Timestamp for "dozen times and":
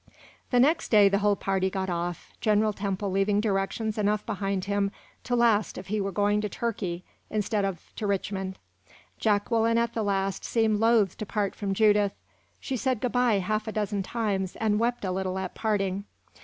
13.71-14.79